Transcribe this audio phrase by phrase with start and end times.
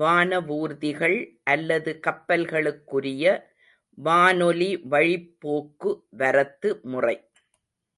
[0.00, 1.16] வானவூர்திகள்
[1.44, 3.26] அல்லது கப்பல்களுக்குரிய
[3.98, 7.16] வானொலிவழிப் போக்கு வரத்து முறை.